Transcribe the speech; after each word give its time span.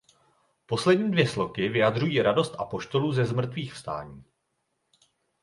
Poslední 0.65 1.11
dvě 1.11 1.27
sloky 1.27 1.69
vyjadřují 1.69 2.21
radost 2.21 2.55
apoštolů 2.59 3.11
ze 3.13 3.25
zmrtvýchvstání. 3.25 4.23